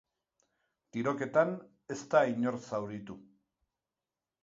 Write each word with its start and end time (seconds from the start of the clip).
Tiroketan 0.95 1.53
ez 1.97 2.01
da 2.17 2.25
inor 2.35 2.61
zauritu. 2.71 3.23